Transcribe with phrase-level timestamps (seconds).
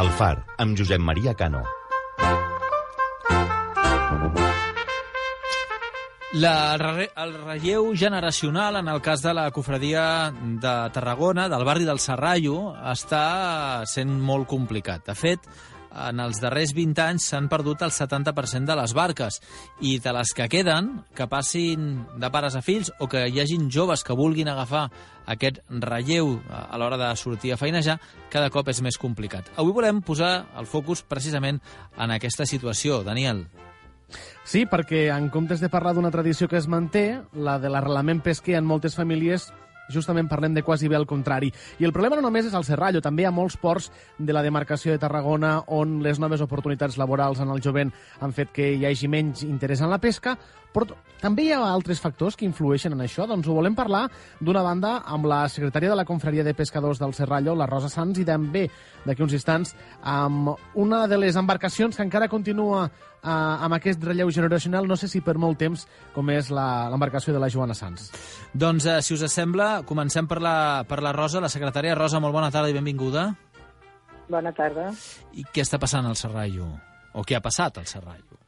[0.00, 1.60] El Far, amb Josep Maria Cano.
[6.40, 6.54] La,
[7.24, 12.70] el relleu generacional en el cas de la cofradia de Tarragona, del barri del Serrallo,
[12.94, 15.04] està sent molt complicat.
[15.10, 15.44] De fet,
[15.90, 19.40] en els darrers 20 anys s'han perdut el 70% de les barques
[19.80, 23.70] i de les que queden, que passin de pares a fills o que hi hagin
[23.70, 24.88] joves que vulguin agafar
[25.30, 28.00] aquest relleu a l'hora de sortir a feinejar,
[28.30, 29.50] cada cop és més complicat.
[29.56, 31.60] Avui volem posar el focus precisament
[31.98, 33.02] en aquesta situació.
[33.06, 33.46] Daniel.
[34.44, 38.56] Sí, perquè en comptes de parlar d'una tradició que es manté, la de l'arrelament pesquer
[38.58, 39.50] en moltes famílies
[39.92, 41.52] justament parlem de quasi bé el contrari.
[41.78, 44.44] I el problema no només és el Serrallo, també hi ha molts ports de la
[44.46, 48.86] demarcació de Tarragona on les noves oportunitats laborals en el jovent han fet que hi
[48.86, 50.36] hagi menys interès en la pesca,
[50.70, 50.86] però
[51.20, 53.26] també hi ha altres factors que influeixen en això.
[53.28, 54.06] Doncs ho volem parlar
[54.40, 58.18] d'una banda amb la secretària de la Confraria de Pescadors del Serrallo, la Rosa Sanz,
[58.18, 58.68] i també
[59.04, 62.88] d'aquí uns instants amb una de les embarcacions que encara continua
[63.22, 67.42] eh, amb aquest relleu generacional, no sé si per molt temps, com és l'embarcació de
[67.42, 68.10] la Joana Sanz.
[68.52, 71.94] Doncs, eh, si us sembla, comencem per la, per la Rosa, la secretària.
[71.98, 73.28] Rosa, molt bona tarda i benvinguda.
[74.30, 74.90] Bona tarda.
[75.34, 76.68] I què està passant al Serrallo?
[77.18, 78.38] O què ha passat al Serrallo?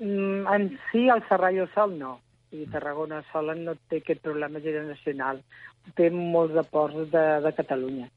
[0.00, 2.18] Mm, en si, el Serrallo sol no.
[2.52, 5.40] I Tarragona sola no té aquest problema generacional.
[5.96, 8.10] Té molts de ports de, de Catalunya.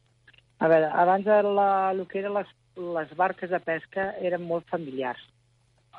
[0.59, 2.49] A veure, abans la, el que eren les,
[2.99, 5.21] les barques de pesca eren molt familiars.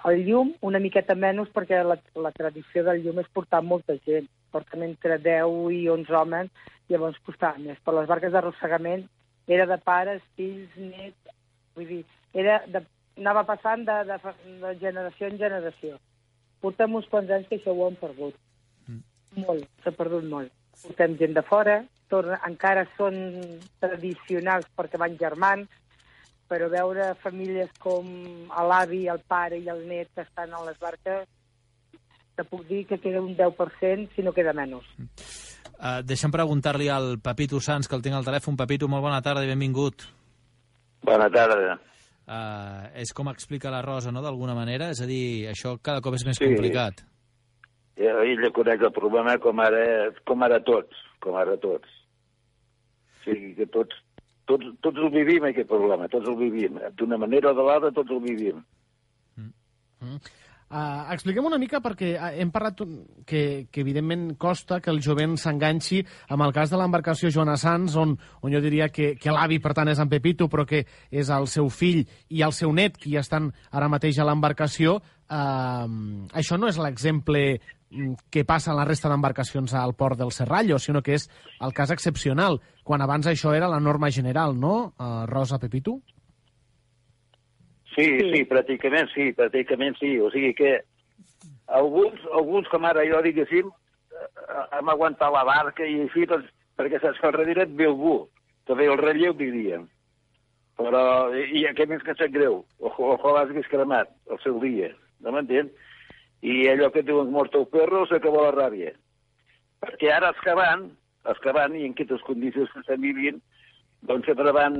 [0.08, 4.28] El llum, una miqueta menys, perquè la, la tradició del llum és portar molta gent.
[4.50, 6.48] Porten entre 10 i 11 homes,
[6.88, 7.78] llavors costava més.
[7.84, 9.04] Però les barques d'arrossegament
[9.50, 11.36] era de pares, fills, nets...
[11.76, 12.00] Vull dir,
[12.34, 12.82] era de,
[13.20, 14.16] anava passant de, de,
[14.62, 15.98] de generació en generació.
[16.64, 18.36] Portem uns quants anys que això ho hem perdut.
[18.88, 19.44] Mm.
[19.44, 20.52] Molt, s'ha perdut molt.
[20.80, 21.80] Portem gent de fora,
[22.12, 23.16] torna, encara són
[23.82, 25.68] tradicionals perquè van germans,
[26.50, 28.08] però veure famílies com
[28.50, 31.28] l'avi, el pare i el net que estan a les barques,
[32.34, 34.88] te puc dir que queda un 10%, si no queda menys.
[35.80, 38.58] Uh, deixa'm preguntar-li al Pepito Sans, que el tinc al telèfon.
[38.58, 40.04] Pepito, molt bona tarda i benvingut.
[41.06, 41.78] Bona tarda.
[42.30, 44.90] Uh, és com explica la Rosa, no?, d'alguna manera?
[44.94, 46.50] És a dir, això cada cop és més sí.
[46.50, 47.00] complicat.
[48.00, 49.84] Ja, ella coneix el problema com ara,
[50.28, 51.88] com ara tots, com ara tots.
[53.20, 53.96] O sigui que tots,
[54.50, 56.78] tots, tots el vivim, aquest problema, tots el vivim.
[56.98, 58.60] D'una manera o de l'altra, tots el vivim.
[59.38, 59.50] Mm.
[60.02, 60.36] Mm.
[60.70, 62.78] Uh, expliquem una mica, perquè uh, hem parlat
[63.26, 63.40] que,
[63.74, 65.98] que evidentment costa que el jovent s'enganxi
[66.30, 69.72] amb el cas de l'embarcació Joana Sans, on, on jo diria que, que l'avi, per
[69.74, 73.16] tant, és en Pepito, però que és el seu fill i el seu net qui
[73.18, 75.00] estan ara mateix a l'embarcació.
[75.26, 75.90] Uh,
[76.38, 80.78] això no és l'exemple mm, que passa en la resta d'embarcacions al port del Serrallo,
[80.78, 81.26] sinó que és
[81.58, 86.00] el cas excepcional, quan abans això era la norma general, no, uh, Rosa Pepito?
[87.94, 90.16] Sí, sí, sí, pràcticament sí, pràcticament sí.
[90.18, 90.72] O sigui que
[91.78, 96.98] alguns, alguns com ara jo, diguéssim, eh, hem aguantat la barca i així, doncs, perquè
[96.98, 98.16] saps que al darrere et ve algú,
[98.70, 99.86] ve el relleu, diríem.
[100.80, 101.02] Però,
[101.34, 104.90] i, i què més que sap greu, ojo, ojo l'has cremat el seu dia,
[105.22, 105.70] no m'entén?
[106.46, 108.94] I allò que diuen mort el perro s'acabó la ràbia.
[109.82, 110.88] Perquè ara excavant,
[111.28, 113.40] excavant, i en aquestes condicions que estem vivint,
[114.08, 114.76] doncs sempre van,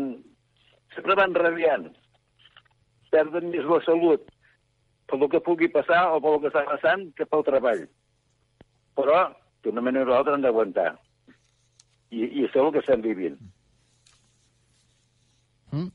[0.95, 1.91] sempre van rabiant
[3.11, 4.29] perden més la salut
[5.11, 7.83] pel que pugui passar o pel que està passant que pel treball.
[8.99, 9.23] Però,
[9.65, 10.93] d'una manera o l'altra, han d'aguantar.
[12.11, 13.39] I, I això és el que estem vivint.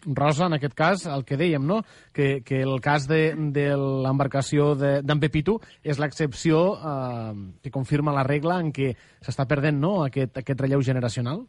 [0.06, 1.81] Rosa, en aquest cas, el que dèiem, no?
[2.13, 8.25] que, que el cas de, de l'embarcació d'en Pepito és l'excepció eh, que confirma la
[8.28, 9.97] regla en què s'està perdent no?
[10.07, 11.46] aquest, aquest relleu generacional?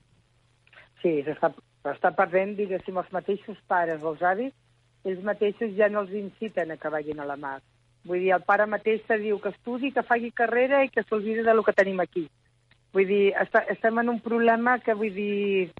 [1.03, 4.55] Sí, s'està perdent, diguéssim, els mateixos pares els avis
[5.07, 7.61] ells mateixos ja no els inciten a que vagin a la mar.
[8.07, 11.45] Vull dir, el pare mateix te diu que estudi, que faci carrera i que s'olvidi
[11.47, 12.27] de lo que tenim aquí.
[12.95, 15.73] Vull dir, està, estem en un problema que, vull dir,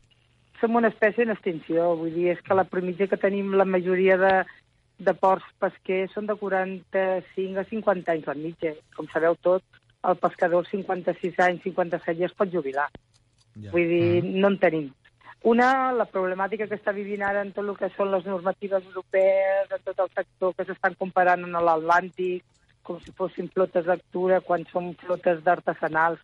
[0.61, 1.94] som una espècie en extinció.
[2.00, 4.35] Vull dir, és que la premitja que tenim la majoria de,
[4.99, 8.75] de ports pesquers són de 45 a 50 anys la mitja.
[8.97, 9.64] Com sabeu tot,
[10.06, 12.88] el pescador als 56 anys, 57 ja es pot jubilar.
[13.56, 13.73] Ja.
[13.73, 14.38] Vull dir, mm.
[14.41, 14.93] no en tenim.
[15.47, 19.70] Una, la problemàtica que està vivint ara en tot el que són les normatives europees,
[19.70, 22.43] en tot el sector que s'estan comparant en l'Atlàntic,
[22.87, 26.23] com si fossin flotes d'actura, quan són flotes d'artesanals,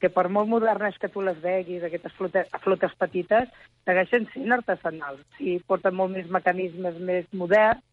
[0.00, 3.48] que per molt modernes que tu les veguis, aquestes flotes, flotes petites,
[3.84, 5.22] segueixen sent artesanals.
[5.36, 7.84] Sí, porten molt més mecanismes més moderns,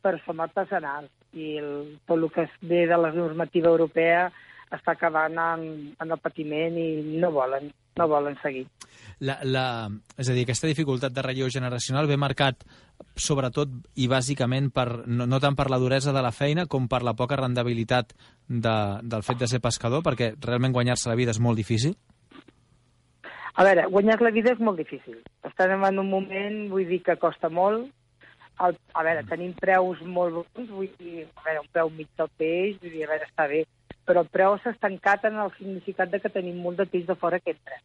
[0.00, 1.12] però són artesanals.
[1.36, 1.74] I el,
[2.08, 4.30] tot el que es ve de la normativa europea
[4.72, 5.64] està acabant en,
[6.00, 7.68] en el patiment i no volen,
[7.98, 8.64] no volen seguir.
[9.20, 9.64] La, la,
[10.16, 12.64] és a dir, aquesta dificultat de relleu generacional ve marcat
[13.16, 17.02] sobretot i bàsicament per, no, no tant per la duresa de la feina com per
[17.06, 18.14] la poca rendibilitat
[18.48, 21.96] de, del fet de ser pescador, perquè realment guanyar-se la vida és molt difícil?
[23.54, 25.18] A veure, guanyar la vida és molt difícil.
[25.44, 27.90] Estem en un moment, vull dir, que costa molt.
[28.60, 32.30] El, a veure, tenim preus molt bons, vull dir, a veure, un preu mig del
[32.40, 33.64] peix, vull dir, a veure, està bé,
[34.06, 37.16] però el preu s'ha estancat en el significat de que tenim molt de peix de
[37.20, 37.80] fora que entra.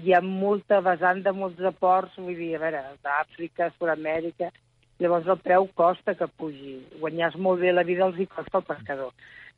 [0.00, 4.48] Hi ha molta vessant de molts aports, vull dir, a veure, d'Àfrica, Sud-amèrica,
[5.02, 6.76] llavors el preu costa que pugi.
[7.02, 9.10] Guanyar molt bé la vida els hi costa al pescador.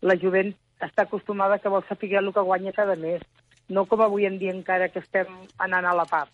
[0.02, 0.50] La jovent
[0.82, 3.22] està acostumada que vol saber el que guanya cada mes,
[3.68, 6.32] no com avui en dia encara que estem anant a la part.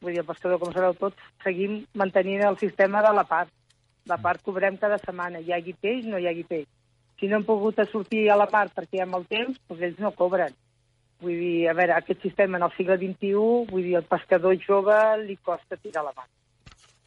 [0.00, 3.52] Vull dir, el pescador, com sabeu tots, seguim mantenint el sistema de la part.
[4.08, 6.68] La part cobrem cada setmana, hi hagi peix, no hi hagi peix.
[7.20, 10.00] Si no hem pogut sortir a la part perquè hi ha mal temps, doncs ells
[10.00, 10.56] no cobren.
[11.20, 13.32] Vull dir, a veure, aquest sistema en el segle XXI,
[13.70, 16.24] vull dir, el pescador jove li costa tirar la mà.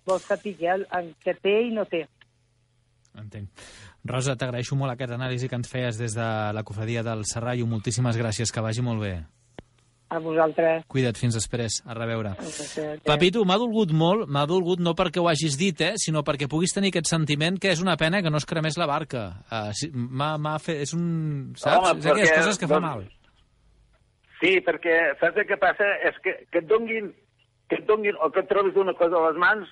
[0.06, 2.04] Vol saber el, en què té i no té.
[3.18, 3.50] Entenc.
[4.06, 7.70] Rosa, t'agraeixo molt aquest anàlisi que ens feies des de la cofradia del Serrallo.
[7.72, 9.14] Moltíssimes gràcies, que vagi molt bé.
[10.14, 10.84] A vosaltres.
[10.92, 11.80] Cuida't, fins després.
[11.88, 12.36] A reveure.
[12.38, 13.00] Gràcies.
[13.08, 16.76] Papito, m'ha dolgut molt, m'ha dolgut no perquè ho hagis dit, eh, sinó perquè puguis
[16.76, 19.24] tenir aquest sentiment que és una pena que no es cremés la barca.
[19.48, 20.84] Uh, sí, m'ha, m'ha fet...
[20.86, 21.54] És un...
[21.56, 21.80] Saps?
[21.80, 23.23] Home, és aquelles perquè, coses que fa doncs, mal.
[24.44, 25.86] Sí, perquè saps el que passa?
[26.04, 27.14] És que, que et donguin,
[27.72, 29.70] que et donguin, o que et trobis una cosa a les mans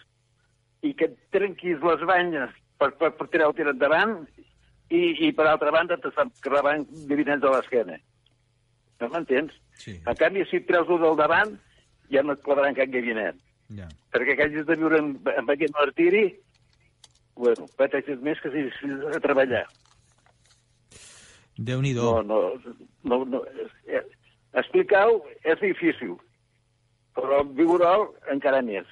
[0.87, 4.21] i que et trenquis les banyes per, per, per tirar-ho tirar endavant
[4.87, 7.97] i, i per altra banda t'estan clavant divinents a l'esquena.
[9.03, 9.57] No m'entens?
[9.81, 9.97] Sí.
[10.05, 11.51] En canvi, si et treus-ho del davant,
[12.13, 13.43] ja no et clavaran cap gavinet.
[13.75, 13.89] Ja.
[14.15, 16.23] Perquè que hagis de viure amb, amb aquest martiri,
[17.35, 19.65] bueno, pateixes més que si, si a treballar.
[21.59, 22.07] Déu-n'hi-do.
[22.23, 23.45] No, no, no, no.
[24.53, 26.17] Eh, Explicar-ho és difícil,
[27.15, 28.87] però viure-ho encara més.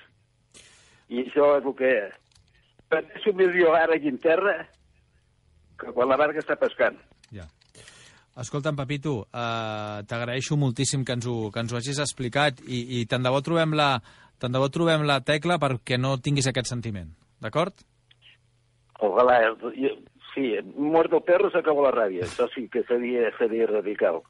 [1.09, 1.93] I això és el que...
[2.89, 4.55] Pateixo més jo ara aquí en terra
[5.79, 6.97] que quan la barca està pescant.
[7.31, 7.45] Ja.
[8.39, 13.05] Escolta'm, Pepito, uh, t'agraeixo moltíssim que ens, ho, que ens ho hagis explicat i, i
[13.09, 13.91] tant de bo trobem la,
[14.41, 17.11] tant de bo trobem la tecla perquè no tinguis aquest sentiment,
[17.43, 17.83] d'acord?
[19.05, 19.39] Ojalà,
[19.77, 19.93] jo,
[20.33, 22.25] sí, mort el perro s'acabó la ràbia.
[22.27, 24.21] Això sí que seria, seria radical.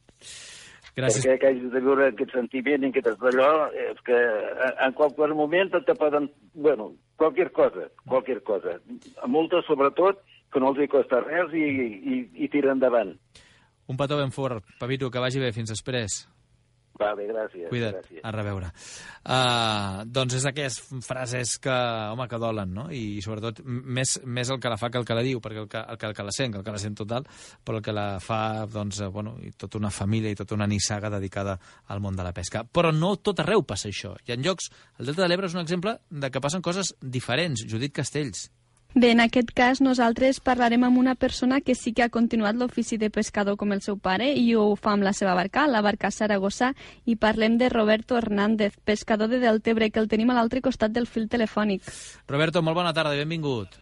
[0.99, 1.25] Gràcies.
[1.25, 3.51] Perquè que hagis de viure aquest sentiment i aquest d'allò,
[3.89, 6.29] és que en, en qualsevol moment te poden...
[6.53, 8.75] Bueno, qualsevol cosa, qualsevol cosa.
[9.23, 10.23] A multes, sobretot,
[10.53, 13.15] que no els hi costa res i, i, i tira endavant.
[13.89, 15.53] Un petó ben fort, Pepito, que vagi bé.
[15.55, 16.21] Fins després.
[16.99, 17.69] Vale, gràcies.
[17.71, 18.19] Cuida't, Gràcies.
[18.27, 18.69] a reveure.
[19.23, 21.75] Uh, doncs és aquelles frases que,
[22.11, 22.87] home, que dolen, no?
[22.91, 25.69] I sobretot més, més el que la fa que el que la diu, perquè el
[25.71, 27.27] que, el que, el que la sent, que el que la sent total,
[27.63, 30.67] però el que la fa, doncs, eh, bueno, i tota una família i tota una
[30.67, 31.55] nissaga dedicada
[31.87, 32.65] al món de la pesca.
[32.67, 34.17] Però no tot arreu passa això.
[34.25, 34.67] Hi ha llocs...
[34.99, 37.63] El Delta de l'Ebre és un exemple de que passen coses diferents.
[37.63, 38.49] Judit Castells.
[38.95, 42.97] Bé, en aquest cas nosaltres parlarem amb una persona que sí que ha continuat l'ofici
[42.97, 46.09] de pescador com el seu pare i ho fa amb la seva barca, la barca
[46.09, 46.71] Saragossa,
[47.05, 51.05] i parlem de Roberto Hernández, pescador de Deltebre, que el tenim a l'altre costat del
[51.05, 51.85] fil telefònic.
[52.27, 53.77] Roberto, molt bona tarda i benvingut.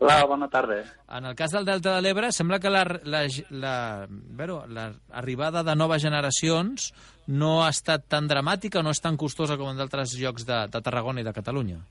[0.00, 0.80] Hola, bona tarda.
[1.12, 3.76] En el cas del Delta de l'Ebre, sembla que la, la, la,
[4.08, 6.94] bueno, l'arribada de noves generacions
[7.28, 10.80] no ha estat tan dramàtica, no és tan costosa com en d'altres llocs de, de
[10.80, 11.82] Tarragona i de Catalunya.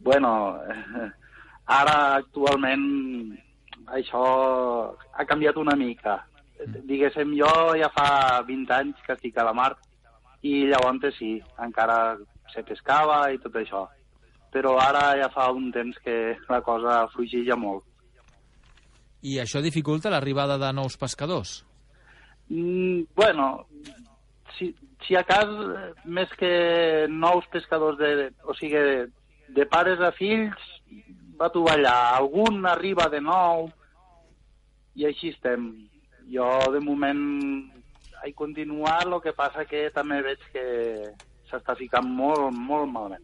[0.00, 0.30] Bueno,
[1.80, 2.86] ara actualment
[3.86, 4.24] això
[5.12, 6.20] ha canviat una mica.
[6.66, 9.74] Diguéssim, jo ja fa 20 anys que estic a la mar
[10.42, 12.16] i llavors sí, encara
[12.52, 13.86] se pescava i tot això.
[14.52, 17.84] Però ara ja fa un temps que la cosa fluixilla molt.
[19.26, 21.64] I això dificulta l'arribada de nous pescadors?
[22.48, 23.66] Mm, bueno,
[24.56, 24.70] si,
[25.06, 25.50] si a cas,
[26.04, 28.78] més que nous pescadors, de, o sigui,
[29.48, 30.62] de, pares a fills,
[31.40, 31.96] va tovallar.
[32.16, 33.68] Algun arriba de nou
[34.96, 35.70] i així estem.
[36.32, 37.22] Jo, de moment,
[38.24, 40.64] he continuat, el que passa que també veig que
[41.50, 43.22] s'està ficant molt, molt malament.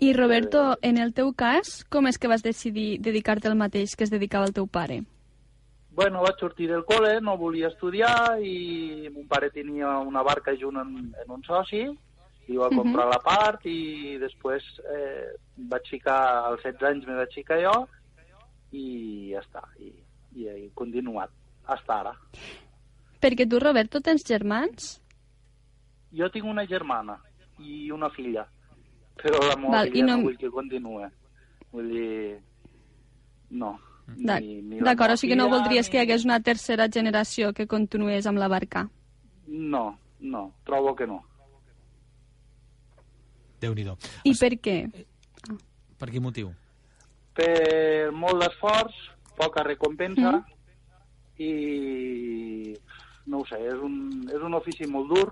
[0.00, 4.04] I Roberto, en el teu cas, com és que vas decidir dedicar-te al mateix que
[4.04, 5.02] es dedicava el teu pare?
[5.92, 10.78] Bueno, vaig sortir del col·le, no volia estudiar i mon pare tenia una barca junt
[10.80, 11.82] en, en un soci
[12.50, 15.28] i va comprar la part i després eh,
[15.70, 16.16] vaig ficar,
[16.50, 17.74] als 16 anys me vaig ficar jo
[18.74, 19.90] i ja està, i,
[20.40, 21.30] i he continuat
[21.70, 22.12] fins ara.
[23.22, 24.96] Perquè tu, Roberto, tens germans?
[26.16, 27.18] Jo tinc una germana
[27.62, 28.46] i una filla,
[29.20, 30.16] però la meva Val, filla no...
[30.16, 31.06] no- vull que continuï.
[31.70, 32.40] Vull dir,
[33.50, 33.76] no.
[34.16, 37.52] Ni- ni D'acord, o sigui que no voldries que hi ni- hagués una tercera generació
[37.54, 38.88] que continués amb la barca.
[39.46, 41.20] No, no, trobo que no.
[43.60, 43.84] Déu nhi
[44.24, 44.76] I per què?
[46.00, 46.50] Per quin motiu?
[47.36, 48.96] Per molt d'esforç,
[49.36, 50.40] poca recompensa
[51.40, 52.74] i
[53.26, 55.28] no ho sé, és un, és un ofici molt dur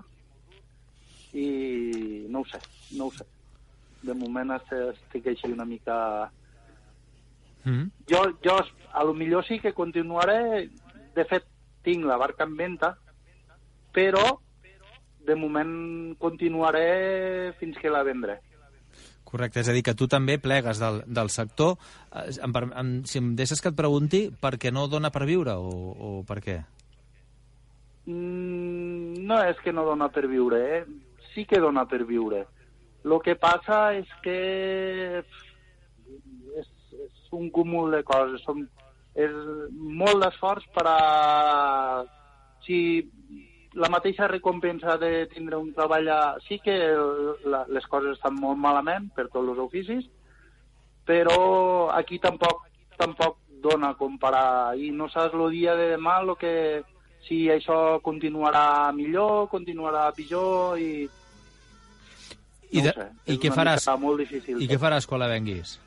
[1.33, 2.59] i no ho sé,
[2.97, 3.25] no ho sé.
[4.01, 6.31] De moment est- estic així una mica...
[7.65, 7.89] Mm.
[8.09, 8.55] Jo, jo
[8.93, 10.69] a lo millor sí que continuaré,
[11.15, 11.45] de fet
[11.83, 12.93] tinc la barca en venda,
[13.93, 14.39] però
[15.27, 15.73] de moment
[16.19, 18.39] continuaré fins que la vendré.
[19.29, 21.75] Correcte, és a dir, que tu també plegues del, del sector.
[22.09, 25.53] Eh, Em, em, si em deixes que et pregunti, per què no dona per viure
[25.53, 26.57] o, o per què?
[28.09, 30.83] Mm, no és que no dona per viure, eh?
[31.33, 32.45] sí que dona per viure.
[33.03, 34.39] Lo que passa és que
[35.21, 36.69] és,
[37.05, 38.41] és un cúmul de coses.
[38.43, 38.65] Som,
[39.13, 39.35] és
[39.71, 40.97] molt d'esforç per a...
[42.65, 42.79] Si
[43.73, 46.07] la mateixa recompensa de tindre un treball...
[46.09, 46.21] A...
[46.47, 46.77] Sí que
[47.45, 50.07] la, les coses estan molt malament per tots els oficis,
[51.05, 52.65] però aquí tampoc
[52.99, 54.47] tampoc dona com per a...
[54.75, 56.81] I no saps el dia de demà lo que,
[57.27, 61.07] si això continuarà millor, continuarà pitjor i...
[62.69, 63.85] I, no de, ho sé, i què faràs?
[63.97, 64.59] molt difícil.
[64.61, 65.77] I què faràs quan la venguis?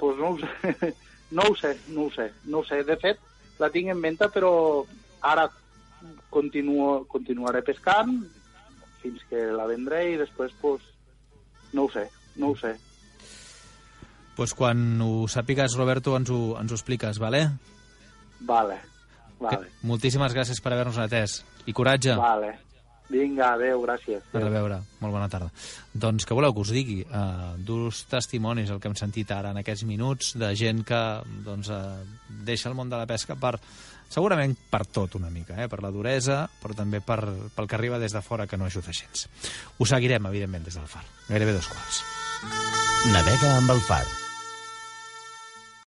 [0.00, 0.92] Pues no ho sé,
[1.38, 2.80] no ho sé, no ho sé, no ho sé.
[2.88, 3.20] De fet,
[3.62, 4.52] la tinc en venda, però
[5.22, 5.46] ara
[6.30, 8.16] continuo, continuaré pescant
[9.02, 10.82] fins que la vendré i després, pues,
[11.72, 12.06] no ho sé,
[12.36, 12.76] no ho sé.
[14.36, 17.48] Pues quan ho sàpigues, Roberto, ens ho, ens ho expliques, vale?
[18.40, 18.78] Vale,
[19.38, 21.42] vale, Que, moltíssimes gràcies per haver-nos atès.
[21.66, 22.14] I coratge.
[22.16, 22.54] vale.
[23.12, 24.22] Vinga, adeu, gràcies.
[24.32, 24.78] A reveure.
[25.02, 25.50] Molt bona tarda.
[25.92, 27.02] Doncs què voleu que us digui?
[27.04, 31.00] Uh, durs testimonis el que hem sentit ara en aquests minuts de gent que
[31.44, 31.98] doncs, uh,
[32.46, 33.58] deixa el món de la pesca per
[34.12, 35.68] segurament per tot una mica, eh?
[35.72, 37.20] per la duresa, però també per,
[37.56, 39.28] pel que arriba des de fora que no ajuda gens.
[39.78, 41.04] Ho seguirem, evidentment, des del far.
[41.28, 42.02] Gairebé dos quarts.
[43.12, 44.04] Navega amb el far.